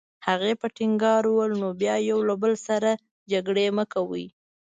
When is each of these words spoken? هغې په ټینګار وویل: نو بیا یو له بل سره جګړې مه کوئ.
هغې 0.27 0.51
په 0.61 0.67
ټینګار 0.75 1.23
وویل: 1.27 1.53
نو 1.61 1.69
بیا 1.81 1.95
یو 2.09 2.19
له 2.29 2.35
بل 2.41 2.53
سره 2.67 2.89
جګړې 3.31 3.65
مه 3.77 3.85
کوئ. 3.93 4.25